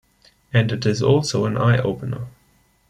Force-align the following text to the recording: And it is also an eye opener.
And 0.51 0.71
it 0.71 0.83
is 0.87 1.03
also 1.03 1.45
an 1.45 1.55
eye 1.57 1.77
opener. 1.77 2.25